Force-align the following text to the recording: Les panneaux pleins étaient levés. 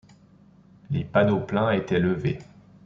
Les 0.89 1.03
panneaux 1.03 1.41
pleins 1.41 1.69
étaient 1.73 1.99
levés. 1.99 2.39